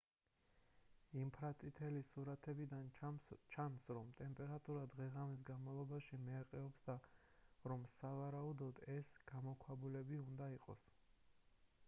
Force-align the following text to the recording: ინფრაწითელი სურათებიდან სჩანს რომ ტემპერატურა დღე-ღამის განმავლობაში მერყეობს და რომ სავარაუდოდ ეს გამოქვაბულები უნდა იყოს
ინფრაწითელი 1.23 1.99
სურათებიდან 2.05 2.87
სჩანს 2.95 3.83
რომ 3.97 4.07
ტემპერატურა 4.21 4.85
დღე-ღამის 4.93 5.43
განმავლობაში 5.49 6.19
მერყეობს 6.29 6.81
და 6.89 6.95
რომ 7.73 7.85
სავარაუდოდ 7.97 8.81
ეს 8.95 9.11
გამოქვაბულები 9.33 10.17
უნდა 10.23 10.49
იყოს 10.57 10.89